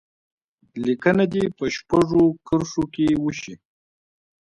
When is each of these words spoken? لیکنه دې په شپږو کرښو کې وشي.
لیکنه 0.85 1.25
دې 1.33 1.43
په 1.57 1.65
شپږو 1.75 2.23
کرښو 2.47 2.83
کې 2.93 3.07
وشي. 3.23 3.55